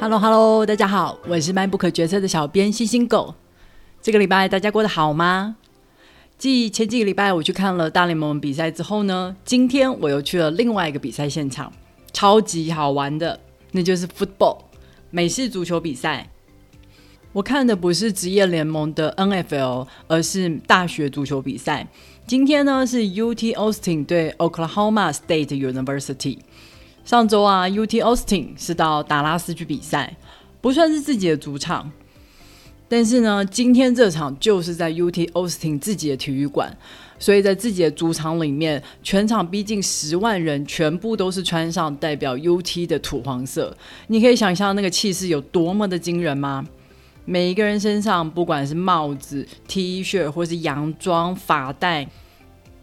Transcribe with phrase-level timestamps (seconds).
[0.00, 3.34] Hello Hello，大家好，我是卖不可决策的小编星星狗。
[4.00, 5.56] 这个礼拜大家过得好吗？
[6.38, 11.70] 继前几个礼拜我去看了大联盟比赛之后呢，今天我又去了另外一个比赛现场，
[12.14, 13.38] 超级好玩的，
[13.72, 14.56] 那就是 football
[15.10, 16.30] 美式足球比赛。
[17.34, 21.86] 我看的不是职业联盟的 NFL，而是大学足球比赛。
[22.26, 26.38] 今天呢是 UT Austin 对 Oklahoma State University。
[27.10, 30.16] 上周啊，UT Austin 是到达拉斯去比赛，
[30.60, 31.90] 不算是自己的主场。
[32.88, 36.72] 但是呢，今天这场就是在 UT Austin 自己的体育馆，
[37.18, 43.76] 所以在自己的主场里面，全场逼近十万人，全部都是穿上代表 UT 的土黄色。
[44.06, 46.64] 你可以想象那个气势有多么的惊人吗？
[47.24, 52.06] 每一个人身上，不管是帽子、T 恤或是洋装、发带，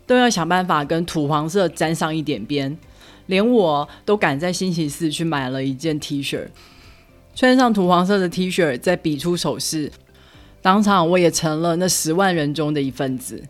[0.06, 2.78] 都要想办法跟土黄色沾上一点边。
[3.28, 6.48] 连我都赶在星期四去买了一件 T 恤，
[7.36, 9.92] 穿上土黄色的 T 恤，再比出手势，
[10.62, 13.44] 当场我也成了那十万人中的一份子。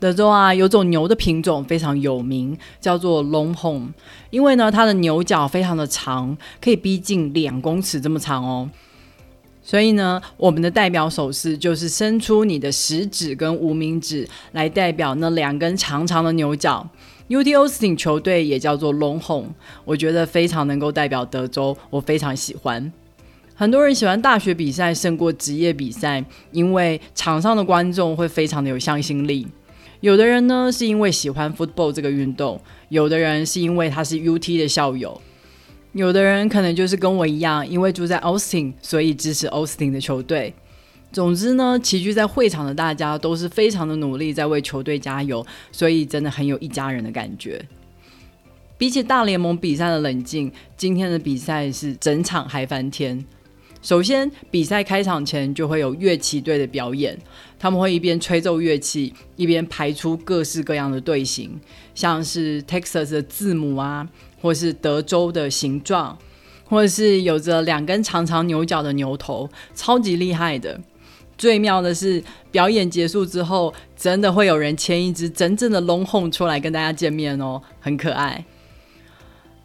[0.00, 3.92] 德州啊，有种牛的品种非常有名，叫做龙红，
[4.30, 8.68] 因为呢，它的牛角非常的长，可以逼近两公尺这么长哦。
[9.62, 16.88] 所以呢，我们的代表手势就是伸出你的食指跟无名指，来代表那两根长长的牛角。
[17.32, 19.48] UT Austin 球队也叫做龙红，
[19.86, 22.92] 我觉得非常能够代表德州，我非常喜欢。
[23.54, 29.46] 很多人喜欢大学比赛胜过职业比赛，因为场上的观众会非常的有向心力。
[30.00, 35.18] 有的人呢是因为喜欢 football 这个运动，有的人是因为他是 UT 的校友，
[35.92, 40.52] 有的人可能就是跟我一样，因为住在 Austin，所以支持 Austin 的球队。
[41.12, 47.62] 总之呢，齐聚在会场的大家都是非常的努力，在为球队加油，所以真的很有一家人的感觉。
[48.78, 53.22] 比起大联盟比赛的冷静，今天的比赛是整场嗨翻天。
[53.82, 57.18] 首先，比赛开场前就会有乐器队的表演，
[57.58, 61.60] 他们会一边吹奏乐器，一边排出各式各样的队形，
[61.94, 64.08] 像是 Texas 的字母啊，
[64.40, 66.16] 或是德州的形状，
[66.64, 70.80] 或者是有着两根长长牛角的牛头，超级厉害的。
[71.42, 72.22] 最妙的是，
[72.52, 78.44] 表演结束之后，真的会有人牵一只真正的龙凤出来跟大家见面哦，很可爱。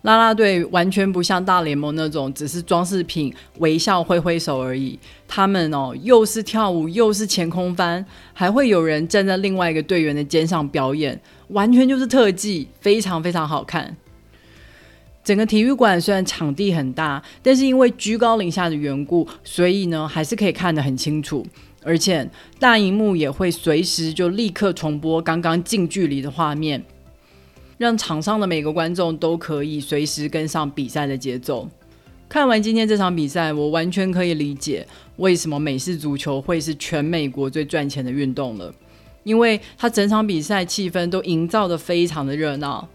[0.01, 4.97] 啦啦队完全不像大联盟那种只是装饰品，微笑挥挥手而已。
[5.27, 13.95] 他们哦，又是跳舞，又是前空翻，还会有人站在另外一个队员的肩上表演，完全就是特技，非常非常好看。
[15.27, 21.45] 整个体育馆虽然场地很大，但是因为居高临下的缘故，所以呢，还是可以看得很清楚。
[21.83, 22.25] 而且
[22.59, 26.81] 大荧幕也会随时就立刻重播刚刚近距离的画面，
[27.77, 31.67] 让场上的每个观众都可以随时跟上比赛的节奏。
[32.29, 38.73] 看完今天这场比赛，我完全可以理解为什么美式足球会是全美国最赚钱的运动了，
[39.25, 42.87] 因为它整场比赛气氛都营造的非常的热闹。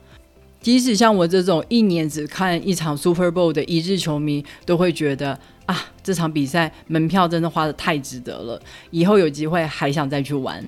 [0.63, 10.65] 即使像我这种一年只看一场 Super Bowl 的一日球迷，都会觉得啊，这场比赛门票真的花的太值得了，以后有机会还想再去玩。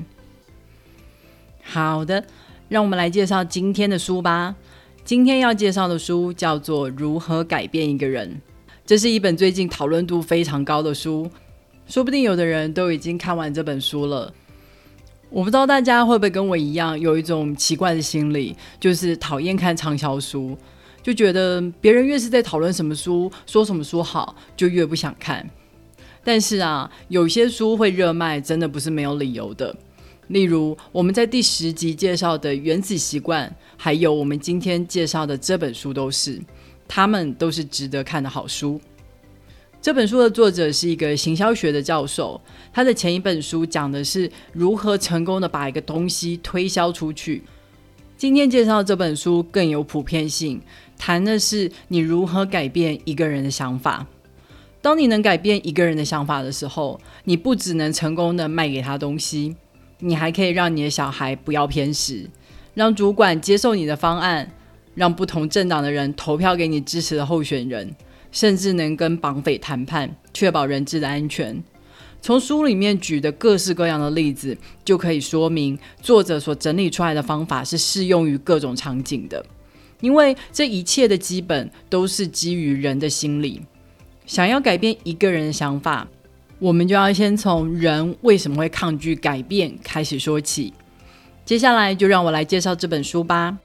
[1.63, 2.23] 好的，
[2.69, 4.57] 让我们来介绍今天的书吧。
[5.05, 8.29] 今天要介绍的书叫做《如何改变一个人》，
[8.85, 11.31] 这是一本最近讨论度非常高的书，
[11.87, 14.33] 说不定有的人都已经看完这本书了。
[15.35, 20.57] 我不知道大家会不会跟我一样有一种奇怪的心理，就是讨厌看畅销书，
[21.03, 25.45] 就觉得别人越是在讨论什么书，说什么书好，就越不想看。
[26.23, 29.75] 但是啊，有些书会热卖，真的不是没有理由的。
[30.29, 36.41] 例如我们在第十集介绍的《原子习惯》，还有我们今天介绍的这本书，都是，
[36.87, 38.81] 他们都是值得看的好书。
[39.85, 42.41] 这本书的作者是一个行销学的教授，
[42.73, 47.43] 他的前一本书讲的是如何成功的把一个东西推销出去。
[48.17, 50.59] 今天介绍这本书更有普遍性，
[50.97, 54.07] 谈的是你如何改变一个人的想法。
[54.81, 59.55] 当你能改变一个人的想法的时候，你不只能成功的卖给他东西，
[59.99, 62.31] 你还可以让你的小孩不要偏食，
[62.73, 64.51] 让主管接受你的方案，
[64.95, 67.95] 让不同政党的人投票给你支持的候选人。
[68.35, 71.63] 甚至能跟绑匪谈判，确保人质的安全。
[72.21, 79.45] 从书里面举的各式各样的例子，就可以说明作者所整理出来的方法是适用于各种场景的。
[80.01, 83.63] 因为这一切的基本都是基于人的心理。
[84.27, 86.09] 想要改变一个人的想法，
[86.59, 90.73] 我们就要先从人为什么会抗拒改变开始说起。
[91.45, 93.57] 接下来就让我来介绍这本书吧。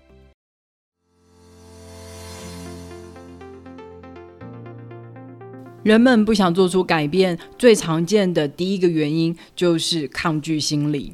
[5.84, 11.14] 人们不想做出改变，最常见的第一个原因就是抗拒心理。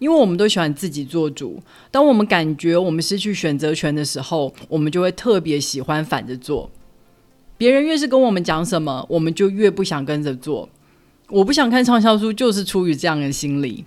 [0.00, 6.70] 因为我们都喜欢自己做主，当我们感觉我们失去选择权的时候，我们就会特别喜欢反着做。
[7.56, 10.68] 别人越是跟我们讲什么，我们就越不想跟着做。
[11.28, 13.84] 我不想看畅销书，就是出于这样的心理。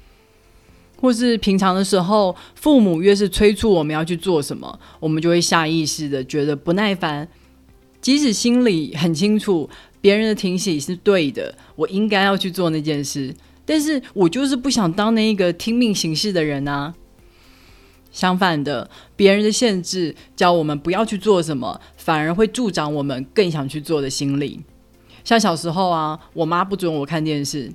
[1.00, 7.28] 或是平常的时候，父母越是催促我们要去做什么，我们就会下意识的觉得不耐烦，
[8.02, 9.70] 即使心里很清楚
[10.08, 16.94] 别人的停息是对的，我应该要去做那件事，但是我就是不想当那一个听命行事的人啊。
[18.10, 24.62] 相反的，别人的限制教我们不要去做什么，反而会助长我们更想去做的心理。
[25.26, 27.74] 像小时候啊，我妈不准我看电视。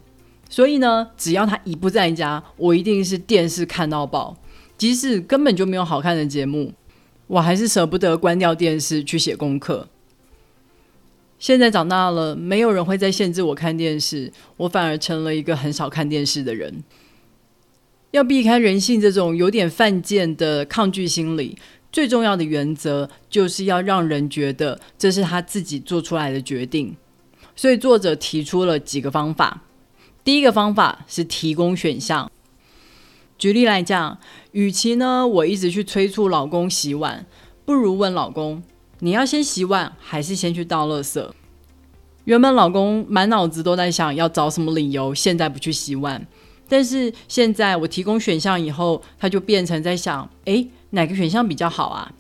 [0.49, 4.35] 所以呢，只要她一不在家，我一定是电视看到爆，
[4.79, 6.73] 即使根本就没有好看的节目，
[7.27, 9.87] 我还是舍不得关掉电视去写功课。
[11.43, 16.85] 现在长大了，没有人会再限制我看电视，我反而成了一个很少看电视的人。
[18.13, 21.59] 要避开人性这种有点犯贱的抗拒心理，
[21.91, 26.97] 最重要的原则就是要让人觉得这是他自己做出来的决定。
[27.57, 29.65] 所以作者提出了几个方法。
[30.23, 32.31] 第一个方法是提供选项。
[33.37, 34.21] 举例来讲，
[34.53, 37.27] 与其呢我一直去催促老公洗碗，
[37.65, 38.63] 不如问老公：
[39.05, 41.29] 你要先洗碗，还是先去倒垃圾？
[42.23, 46.25] 原本老公满脑子都在想要找什么理由，现在不去洗碗。
[46.69, 52.13] 但是现在我提供选项以后，他就变成在想：诶，哪个选项比较好啊？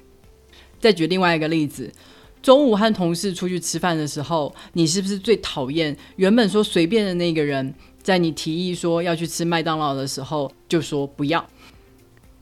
[0.80, 1.92] 再举另外一个例子。
[2.42, 7.72] 中午和同事出去吃饭的时候，你是不是最讨厌原本说随便的那个人？
[8.02, 11.48] 在你提议说要去吃麦当劳的时候，就说不要。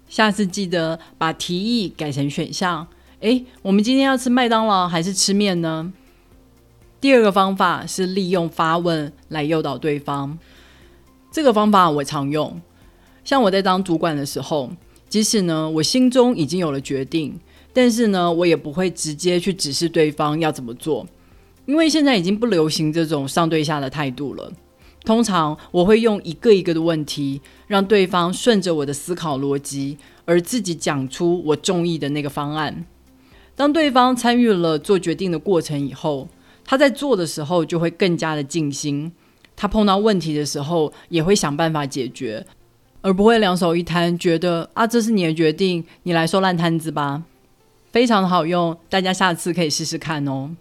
[0.09, 2.89] 下次记得把提议改成选项。
[3.21, 5.93] 诶，我们今天要吃麦当劳还是吃面呢？
[7.03, 10.39] 第二个方法是利用发问来诱导对方。
[11.31, 12.61] 这个方法我常用。
[13.23, 14.71] 像我在当主管的时候，
[15.09, 17.39] 即使呢我心中已经有了决定。
[17.73, 21.07] 但是呢，我也不会直接去指示对方要怎么做，
[21.67, 24.51] 因为现在已经不流行这种上对下的态度了。
[25.05, 32.85] 通常我会用一个一个的问题，让对方顺着我的思考逻辑，而自己讲出我中意的那个方案。
[33.61, 36.27] 当对方参与了做决定的过程以后，
[36.65, 39.13] 他在做的时候就会更加的尽心。
[39.55, 42.47] 他碰到问题的时候，也会想办法解决，
[43.03, 47.25] 而不会两手一摊，觉得啊，这是你的决定，你来收烂摊子吧。
[47.93, 50.57] 非常的好用，大家下次可以试试看哦。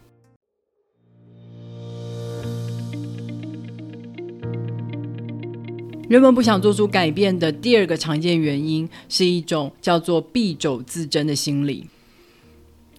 [6.10, 11.88] 人们不想做出改变的第二个常见原因，是一种叫做“敝帚自珍”的心理。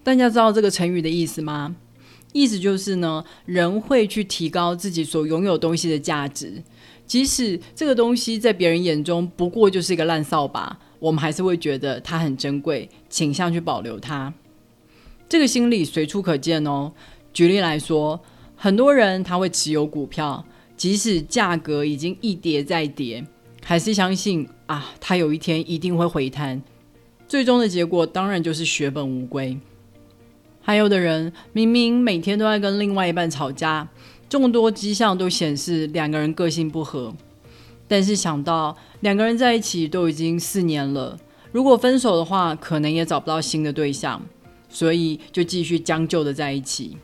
[0.03, 1.75] 大家知道这个成语的意思吗？
[2.33, 6.63] 意思就是呢，人会去提高自己所拥有东西的价值，
[7.05, 10.79] 即使这个东西在别人眼中不过就是一个烂扫把。
[10.99, 14.33] 我们还是会觉得它很珍贵，倾向去保留它。
[15.27, 16.93] 这个心理随处可见哦。
[17.33, 18.19] 举例来说，
[18.55, 20.45] 很多人他会持有股票，
[20.77, 23.25] 即使价格已经一跌再跌，
[23.63, 26.61] 还是相信啊，它有一天一定会回弹。
[27.27, 29.57] 最终的结果当然就是血本无归。
[30.61, 33.87] 还有的人明明每天都在跟另外一半吵架，
[34.29, 37.13] 众多迹象都显示两个人个性不合。
[37.87, 41.19] 但是想到两个人在一起都已经四年了，
[41.51, 44.21] 如果分手的话，可能也找不到新的对象，
[44.69, 46.95] 所以就继续将就的在一起。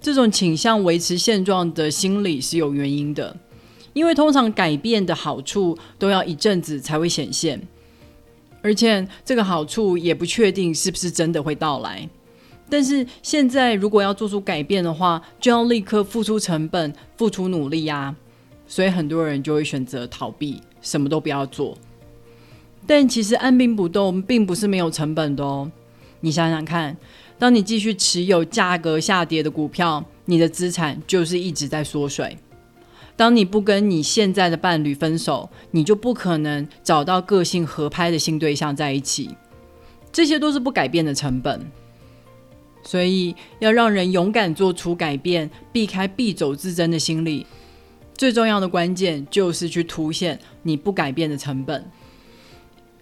[0.00, 3.36] 这种倾向维持现状的心理是有原因的，
[3.92, 7.60] 因为通常改变的好处都要一阵子才会显现，
[8.62, 12.08] 而且这个好处也不确定是不是真的会到来。
[12.70, 18.14] 但是现在如果要做出改变的话，就要立刻付出成本、付出努力呀。
[18.66, 21.76] 所以很多人就会选择逃避，什么都不要做。
[22.86, 25.70] 但其实按兵不动并不是没有成本的哦。
[26.20, 26.96] 你想想看，
[27.38, 32.36] 当你继续持有价格下跌的股票，你的资产就是一直在缩水。
[33.16, 39.30] 当你不跟你现在的伴侣分手，你就不可能找到个性合拍的新对象在一起。
[40.12, 41.60] 这些都是不改变的成本。
[42.88, 47.44] 所以要让人勇敢做出改变，避开必走自珍的心理。
[48.16, 51.84] 最重要的关键就是去凸显你不改变的成本。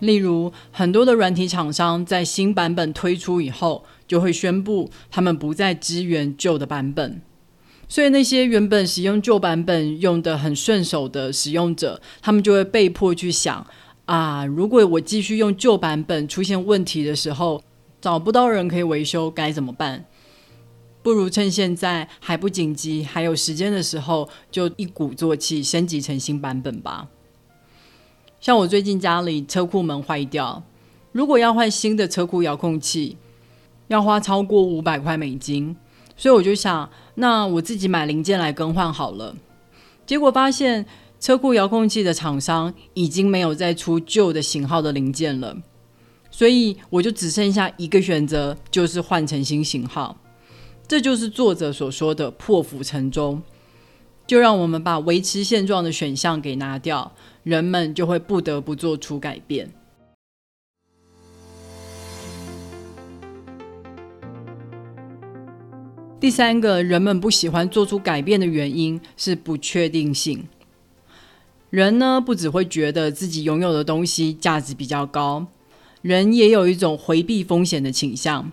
[0.00, 7.22] 例如，很多的软体厂商在新版本推出以后，就会宣布他们不再支援旧的版本。
[7.88, 13.64] 所以，那些原本使用旧版本用的很顺手的使用者，他们就会被迫去想：
[14.06, 17.62] 啊，如果我继续用旧版本出现问题的时候，
[18.06, 20.04] 找不到人可以维修，该怎么办？
[21.02, 27.08] 不如趁现在还不紧急、还有时间的时候，就一鼓作气升级成新版本吧。
[28.40, 30.62] 像我最近家里车库门坏掉，
[31.10, 33.16] 如果要换新的车库遥控器，
[33.88, 35.74] 要花超过五百块美金，
[36.16, 39.34] 所以我就想，那我自己买零件来更换好了。
[40.06, 40.86] 结果发现
[41.18, 45.56] 车库遥控器的厂商已经没有再出旧的型号的零件了。
[46.36, 50.14] 所以我就只剩下一个选择，就是换成新型号。
[50.86, 53.40] 这就是作者所说的破釜沉舟。
[54.26, 57.10] 就让我们把维持现状的选项给拿掉，
[57.42, 59.72] 人们就会不得不做出改变。
[66.20, 70.46] 第三个，人们不喜欢做出改变的原因是不确定性。
[71.70, 75.46] 人呢，不只会觉得自己拥有的东西价值比较高。
[76.06, 78.52] 人也有一种回避风险的倾向。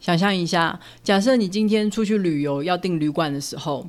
[0.00, 3.86] 想象一下，假设你今天出去旅游要订旅馆的时候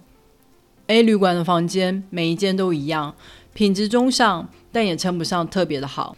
[0.86, 3.16] ，A 旅馆的房间每一间都一样，
[3.56, 6.16] 品质中上，但也称不上特别的好；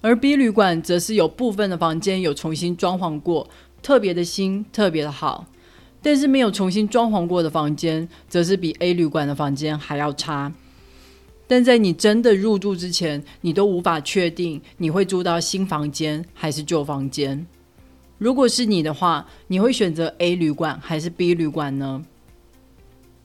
[0.00, 3.48] 而 B 旅馆则是有部分的房间有重新装潢过，
[3.80, 5.46] 特别的新，特别的好；
[6.02, 10.52] 但是没有重新装潢过的房间，则是比 A 旅馆的房间还要差。
[11.52, 17.46] 但在你真的入住之前，你都无法确定你会住到新房间还是旧房间。
[18.16, 22.06] 如果是你的话，你会选择 A 旅馆还是 B 旅馆呢？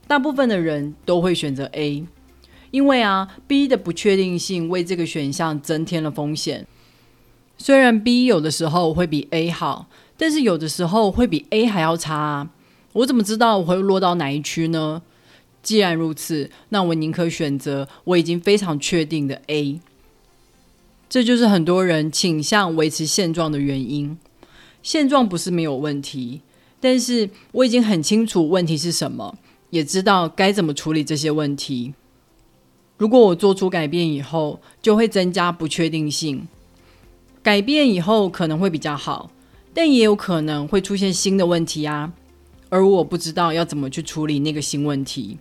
[0.10, 2.06] 大部分的人都会选择 A，
[2.72, 6.68] 因为啊，B 的不确定性为这个选项增添了风险。
[7.58, 12.50] 虽然 B 有的时候会比 A 好，但是有的时候会比 A 还要差。
[12.92, 15.02] 我怎么知道我会落到哪一区呢？
[15.62, 19.80] 既然如此，那我宁可选择我已经非常确定的 A。
[21.10, 24.18] 这就是很多人倾向维持现状的原因。
[24.84, 26.42] 现状不是没有问题，
[26.80, 29.38] 但是我已经很清楚问题是什么，
[29.70, 31.94] 也知道该怎么处理这些问题。
[32.98, 36.48] 如果我做出改变以后，就会增加不确定性。
[37.44, 39.32] 改变以后可能会比较好，
[39.74, 42.12] 但也有可能会出现新的问题啊，
[42.70, 45.38] 而我不知道要怎么去处理那个新问题。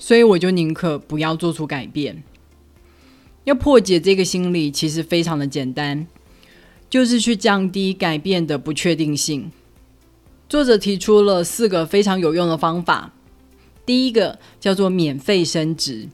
[0.00, 2.24] 所以我就宁可不要做出改变。
[3.44, 6.06] 要破解这个心理，其实非常的简单，
[6.88, 9.52] 就是去降低改变的不确定性。
[10.48, 13.12] 作者提出了四个非常有用的方法。
[13.84, 16.08] 第一个叫做免费升值，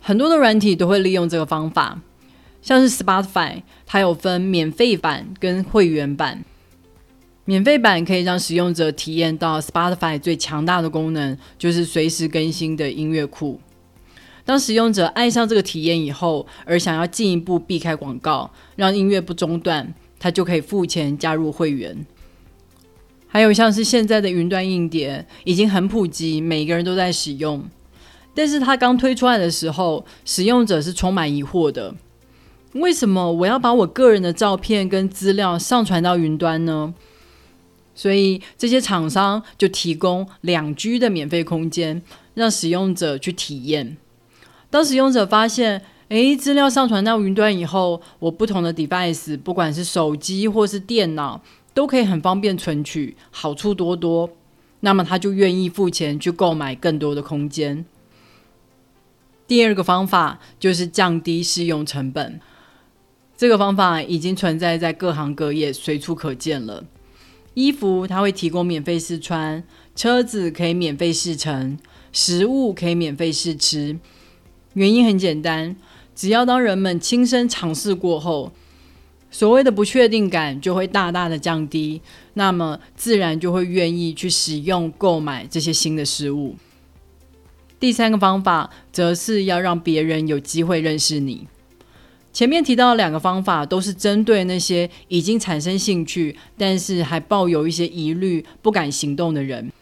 [0.00, 2.00] 很多的软体都会利用这个方法，
[2.62, 6.44] 像是 Spotify，它有分免费版跟会员版。
[7.50, 13.58] 免费版可以让使用者体验到 Spotify 最强大的功能，就是随时更新的音乐库。
[14.44, 22.06] 当使用者爱上这个体验以后，而想要进一步避开广告，让音乐不中断，他就可以付钱加入会员。
[23.26, 27.64] 还有像是现在的云端硬碟已经很普及，每个人都在使用。
[28.32, 31.96] 但是它刚推出来的时候，使用者是充满疑惑的：
[32.74, 36.94] 为什么我要把我个人的照片跟资料上传到云端呢？
[38.00, 42.00] 所以这些厂商就提供两 G 的免费空间，
[42.32, 43.98] 让使用者去体验。
[44.70, 51.42] 当使用者发现，诶，资料上传到云端以后，我不同的 device，不管是手机或是电脑，
[51.74, 54.30] 都可以很方便存取，好处多多。
[54.80, 57.84] 那么他就愿意付钱去购买更多的空间。
[59.46, 62.40] 第二个方法就是降低试用成本，
[63.36, 66.82] 这个方法已经存在在各行各业，随处可见了。
[67.54, 69.62] 衣服它会提供免费试穿，
[69.94, 71.78] 车子可以免费试乘，
[72.12, 73.98] 食物可以免费试吃。
[74.74, 75.74] 原因很简单，
[76.14, 78.52] 只要当人们亲身尝试过后，
[79.30, 82.00] 所谓的不确定感就会大大的降低，
[82.34, 86.54] 那么自然就会愿意去使用购买这些新的事物。
[87.80, 91.48] 第三个方法，则是要让别人有机会认识你。
[92.32, 99.72] 前面提到的两个方法，都是针对那些已经产生兴趣，但是还抱有一些疑虑、不敢行动的人。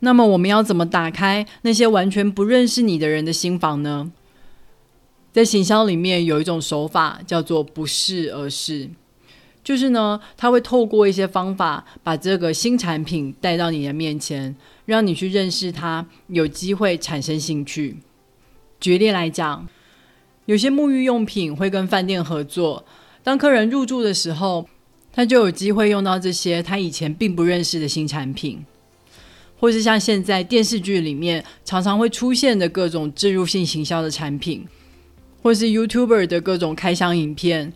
[0.00, 4.10] 那么，我们要怎么打开那些完全不认识你的人的心房呢？
[5.30, 8.88] 在行销里面有一种手法叫做“不是而是”，
[9.62, 14.56] 就是呢，他会透过一些方法，把这个新产品带到你的面前，
[14.86, 17.98] 让你去认识它，有机会产生兴趣。
[18.80, 19.68] 举例来讲。
[20.46, 22.84] 有些沐浴用品会跟饭店合作，
[23.22, 24.68] 当客人入住的时候，
[25.12, 28.64] 他就有机会用到这些他以前并不认识的新产品，
[29.60, 34.66] 或是像现在电视剧里面常常会出现的各种植入性行销的产品，
[35.42, 37.72] 或是 YouTuber 的各种开箱影片，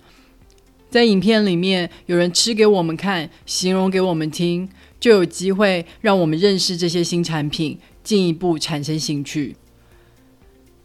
[0.91, 4.69] 在影片里面有人吃给我们看，形容给我们听，
[4.99, 9.55] 就有机会让我们认识这些新产品，进一步产生兴趣。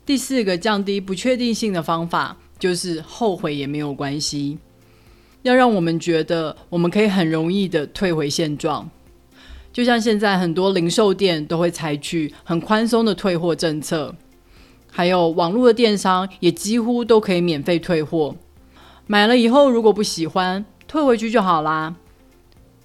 [0.05, 4.58] 第四个降低不确定性的方法，就是后悔也没有关系，
[5.43, 8.89] 要让我们觉得我们可以很容易的退回现状。
[9.72, 14.13] 就像现在很多零售店都会采取很宽松的退货政策，
[14.91, 18.36] 还有网络的电商也几乎都可以免费退货。
[19.08, 21.96] 买了以后如果不喜欢，退回去就好啦，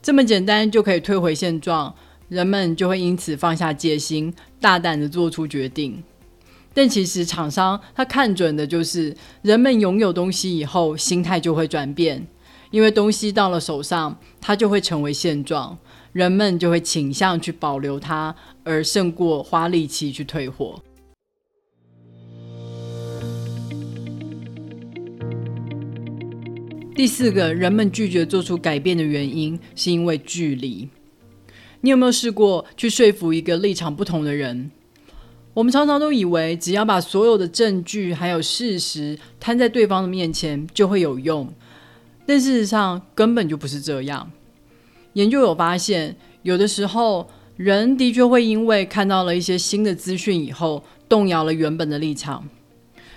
[0.01, 1.93] 这么简单就可以退回现状，
[2.29, 6.05] 人们就会因此放下戒心，大胆的做出决定。
[6.77, 12.27] 但其实厂商他看准的就是人们拥有东西以后心态就会转变，
[12.71, 15.79] 因为东西到了手上，它就会成为现状。
[16.13, 20.83] 人们就会倾向去保留它，而胜过花力气去退货。
[26.95, 30.91] 第四个，人们拒绝做出改变的原因，是因为距离。
[31.81, 34.71] 你有没有试过去说服一个立场不同的人？
[35.57, 41.51] 我们常常都以为，只要把所有的证据还有事实摊在对方的面前，就会有用。
[42.27, 44.31] 但事实上，根本就不是这样。
[45.15, 52.47] 研究有发现，有的时候人的确会因为看到了一些新的资讯以后，动摇了原本的立场。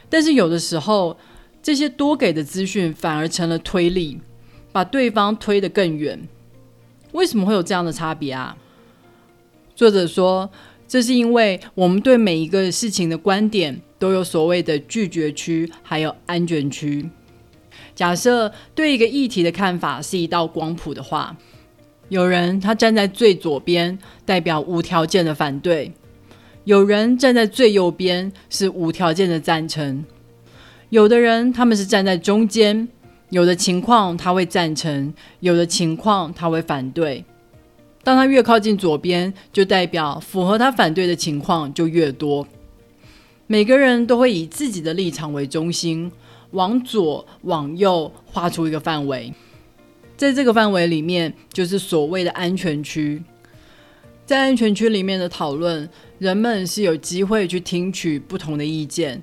[0.09, 1.17] 但是有的时候，
[1.61, 4.17] 这些多给的资讯反而成了推力，
[4.71, 6.17] 把对方推得更远。
[7.11, 8.55] 为什么会有这样的差别啊？
[9.75, 10.49] 作者说，
[10.89, 17.07] 这是因为我们对每一个事情的观点都有所谓的拒绝区，还有安全区。
[17.93, 21.37] 假设对一个议题的看法是一道光谱的话。
[22.07, 25.91] 有人他站在最左边，代表无条件的反对；
[26.63, 30.03] 有人站在最右边，是无条件的赞成；
[30.89, 32.87] 有的人他们是站在中间，
[33.29, 37.23] 有的情况他会赞成，有的情况他会反对。
[38.03, 42.47] 当他越靠近左边，就代表符合他反对的情况就越多。
[43.47, 46.11] 每个人都会以自己的立场为中心，
[46.51, 49.33] 往左往右画出一个范围。
[50.15, 53.21] 在这个范围里面，就是所谓的安全区。
[54.25, 59.21] 在安全区里面的讨论，人们是有机会去听取不同的意见，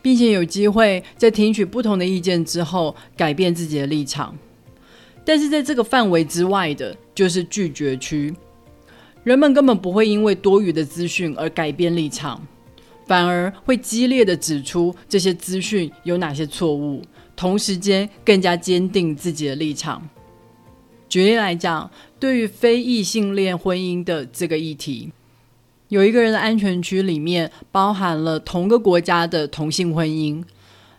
[0.00, 4.36] 并且有机会在听取不同的意见之后改变自己的立场。
[5.24, 8.34] 但是在这个范围之外的，就是拒绝区。
[9.24, 12.44] 人们根本不会因为多余的资讯而改变立场，
[13.06, 17.02] 反而会激烈的指出这些资讯有哪些错误，
[17.36, 20.08] 同时间更加坚定自己的立场。
[21.08, 25.12] 举例来讲，对于非异性恋婚姻的这个议题，
[25.88, 30.42] 有一个人的安全区里面包含了同个国家的同性婚姻，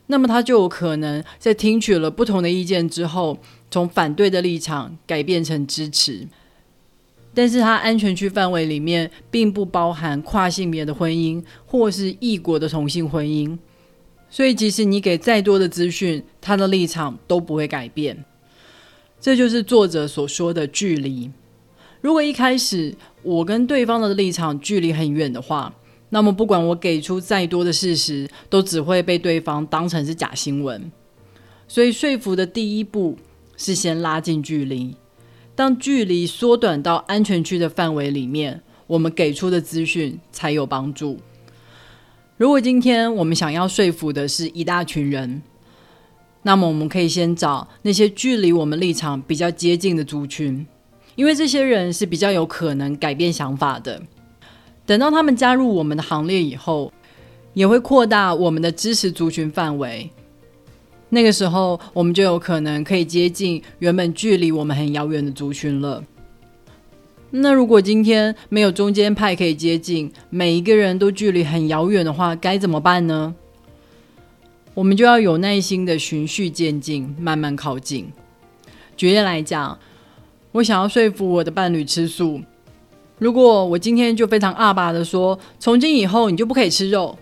[0.08, 3.40] 那么他就有可能在听取了不同的意见之后，
[3.74, 6.28] 从反对的立场改变成支持。
[7.34, 13.58] 但是他安全区范围里面并不包含跨性别的婚姻或是异国的同性婚姻，
[14.30, 18.24] 所以即使你给再多的资讯，他的立场都不会改变。
[19.20, 21.32] 这就是作者所说的距离。
[22.02, 25.74] 如果一开始我跟对方的立场距离很远的话，
[26.10, 30.92] 那么不管我给出再多的事实，都只会被对方当成是假新闻。
[31.68, 33.18] 所以说服的第一步
[33.56, 34.96] 是先拉近距离。
[35.56, 41.20] 当距离缩短到安全区的范围里面，我们给出的资讯才有帮助。
[42.38, 45.42] 如果今天我们想要说服的是一大群人。
[46.46, 50.68] 那么我们可以先找那些距离我们立场比较接近的族群，
[51.16, 54.02] 因为这些人是比较有可能改变想法的。
[54.86, 56.92] 等到他们加入我们的行列以后，
[57.54, 60.12] 也会扩大我们的支持族群范围。
[61.13, 66.04] 那个时候，我们就有可能可以接近原本距离我们很遥远的族群了。
[67.30, 73.36] 那如果今天没有中间派可以接近，每一个人都距离很遥远的话，该怎么办呢？
[74.73, 78.12] 我们就要有耐心的循序渐进，慢慢靠近。
[78.97, 79.78] 举例来讲，
[80.52, 82.41] 我想要说服我的伴侣吃素，
[83.19, 87.15] 如果我今天就非常阿爸的说，从今以后你就不可以吃肉，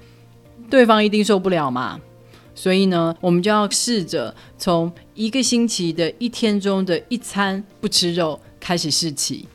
[0.69, 1.99] 对方一定受不了嘛。
[2.61, 9.47] 所以呢，我们就要试着从一个星期的一天中的一餐不吃肉开始试起，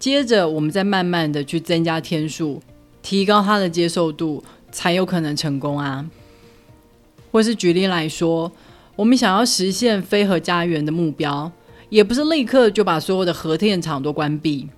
[0.00, 2.60] 接着我们再慢慢的去增加天数，
[3.04, 4.42] 提高他的接受度，
[4.72, 6.10] 才有可能成功啊。
[7.30, 8.50] 或是举例来说，
[8.96, 11.52] 我们想要实现非核家园的目标，
[11.88, 14.68] 也不是立刻就把所有的核电厂都关闭，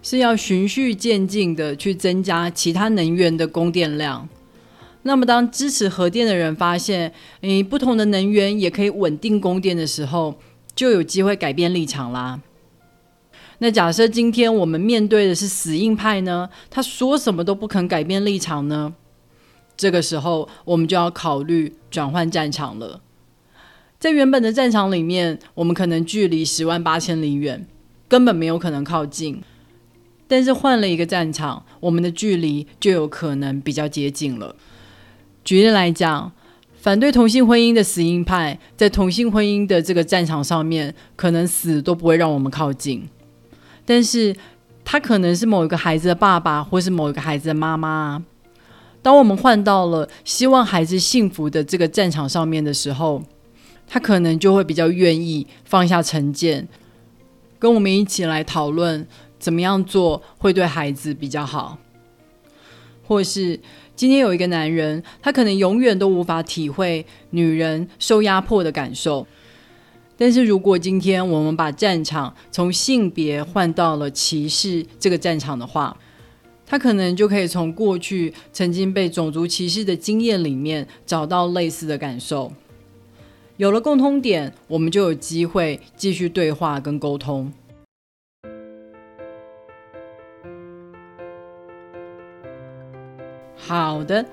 [0.00, 4.28] 是要循序渐进的去增加其他能源的供电量。
[5.06, 10.34] 那么，当支持核电的人发现，诶，不同的能源也可以稳定供电的时候，
[10.74, 12.40] 就有机会改变立场啦。
[13.58, 16.50] 那假设今天我们面对的是死硬派呢？
[16.68, 18.94] 他说什么都不肯改变立场呢？
[19.76, 23.00] 这个时候，我们就要考虑转换战场了。
[24.00, 27.64] 在原本的战场里面，我们可能距离十万八千里远，
[28.08, 29.40] 根本没有可能靠近。
[30.26, 34.56] 但是换了一个战场，我们的距离就有可能比较接近了。
[35.46, 36.32] 举例来讲，
[36.74, 43.08] 反对同性婚姻的死硬派，在同性婚姻的这个战场上面，可能死都不会让我们靠近。
[43.84, 44.34] 但是
[44.84, 48.24] 他可能是某一个孩子的爸爸，或是某一个孩子的妈妈。
[49.00, 53.22] 当我们换到了希望孩子幸福的这个战场上面的时候，
[53.86, 56.66] 他可能就会比较愿意放下成见，
[57.60, 59.06] 跟我们一起来讨论
[59.38, 61.78] 怎么样做会对孩子比较好。
[63.08, 63.60] 或是
[63.96, 69.26] 今天有一个男人，他可能永远都无法体会女人受压迫的感受。
[70.18, 75.96] 但是如果今天我们把战场从性别换到了歧视这个战场的话，
[76.66, 82.52] 他可能就可以从过去曾经被种族歧视的经验里面找到类似的感受。
[83.56, 87.50] 有了共通点，我们就有机会继续对话跟沟通。
[93.66, 94.24] 好的，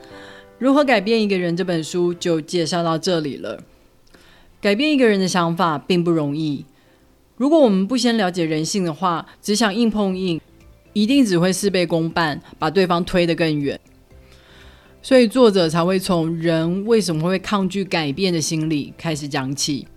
[0.59, 3.63] 如何改变一个人这本书就介绍到这里了。
[4.61, 6.63] 改变一个人的想法并不容易。
[7.35, 10.39] 如果我们不先了解人性的话，只想硬碰硬，
[10.93, 13.79] 一定只会事倍功半，把对方推得更远。
[15.01, 19.87] 所以作者才会从人为什么会抗拒改变的心理开始讲起。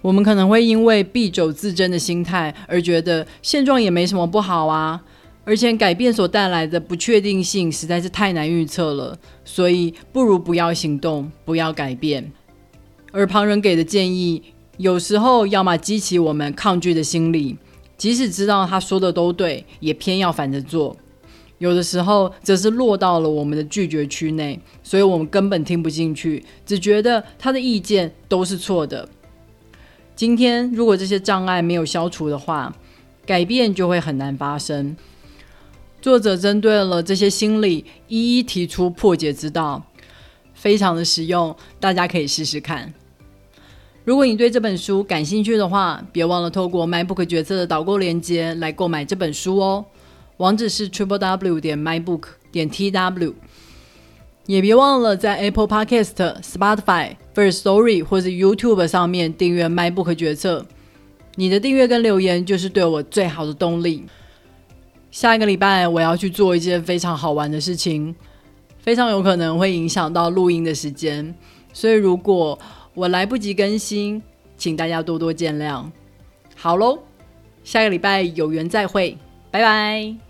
[0.00, 5.02] 我们可能会因为敝帚自珍的心态而觉得现状也没什么不好啊，
[5.46, 12.32] 而且改变所带来的不确定性实在是太难预测了，所以不如不要行动，不要改变。
[13.12, 14.42] 而旁人给的建议，
[14.76, 17.56] 有时候要么激起我们抗拒的心理，
[17.96, 20.96] 即使知道他说的都对，也偏要反着做；
[21.58, 29.08] 有的时候则是落到了我们的拒绝区内，所以我们根本听不进去，只觉得他的意见都是错的。
[30.16, 32.74] 今天如果这些障碍没有消除的话，
[33.24, 34.96] 改变就会很难发生。
[36.06, 39.82] 作者针对了这些心理，一一提出破解之道，
[40.54, 42.94] 非常的实用，大家可以试试看。
[44.04, 49.84] 如果你对这本书感兴趣的话，别忘了透过 MyBook 决策的导购链接来购买这本书哦。
[50.36, 53.34] 网址是 triple w 点 mybook 点 tw。
[54.46, 60.64] 也别忘了在 Apple Podcast、Spotify、First Story 或者 YouTube 上面订阅 MyBook 决策。
[61.34, 64.04] 你的订阅跟留言就是对我最好的动力。
[65.16, 68.14] 下一个礼拜我要去做一件非常好玩的事情，
[68.80, 71.34] 非常有可能会影响到录音的时间，
[71.72, 72.58] 所以如果
[72.92, 74.22] 我来不及更新，
[74.58, 75.86] 请大家多多见谅。
[76.54, 76.98] 好喽，
[77.64, 79.16] 下个礼拜有缘再会，
[79.50, 80.25] 拜拜。